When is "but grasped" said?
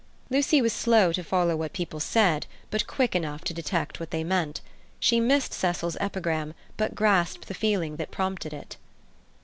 6.75-7.47